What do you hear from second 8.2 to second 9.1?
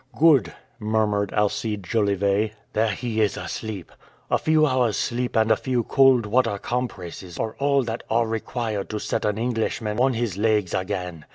required to